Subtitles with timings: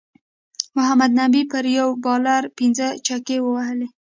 [0.75, 3.87] محمد نبی پر یو بالر پنځه چکی ووهلی